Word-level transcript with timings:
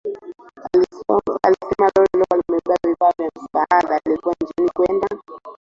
Alisema 1.43 1.89
lori 1.95 2.09
lililokuwa 2.13 2.37
limebeba 2.47 2.77
vifaa 2.87 3.11
vya 3.17 3.29
msaada 3.43 3.99
lilikuwa 4.05 4.35
njiani 4.41 4.71
kwenda 4.75 5.07